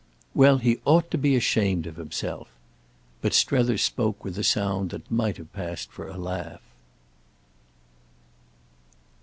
"Well, 0.33 0.57
he 0.57 0.79
ought 0.83 1.11
to 1.11 1.17
be 1.19 1.35
ashamed 1.35 1.85
of 1.85 1.97
himself." 1.97 2.47
But 3.21 3.35
Strether 3.35 3.77
spoke 3.77 4.23
with 4.25 4.35
a 4.39 4.43
sound 4.43 4.89
that 4.89 5.11
might 5.11 5.37
have 5.37 5.53
passed 5.53 5.91
for 5.91 6.07
a 6.07 6.17
laugh. 6.17 6.63